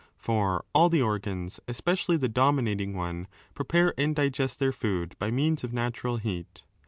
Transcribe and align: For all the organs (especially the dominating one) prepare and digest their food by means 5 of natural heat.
For 0.17 0.65
all 0.73 0.89
the 0.89 1.03
organs 1.03 1.59
(especially 1.67 2.17
the 2.17 2.27
dominating 2.27 2.95
one) 2.95 3.27
prepare 3.53 3.93
and 3.99 4.15
digest 4.15 4.57
their 4.57 4.71
food 4.71 5.15
by 5.19 5.29
means 5.29 5.61
5 5.61 5.69
of 5.69 5.73
natural 5.75 6.17
heat. 6.17 6.63